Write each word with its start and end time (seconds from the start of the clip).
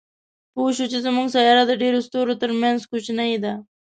پوه 0.53 0.69
شو 0.75 0.85
چې 0.91 0.99
زموږ 1.05 1.27
سیاره 1.35 1.63
د 1.67 1.73
ډېرو 1.81 1.99
ستورو 2.07 2.33
تر 2.41 2.51
منځ 2.61 2.79
کوچنۍ 2.91 3.33
ده. 3.43 3.53